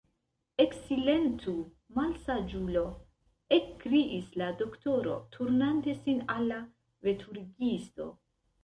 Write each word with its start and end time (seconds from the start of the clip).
Eksilentu, 0.63 1.53
malsaĝulo! 1.99 2.83
ekkriis 3.59 4.33
la 4.43 4.49
doktoro, 4.63 5.21
turnante 5.37 5.97
sin 6.03 6.27
al 6.39 6.53
la 6.55 6.61
veturigisto. 7.11 8.15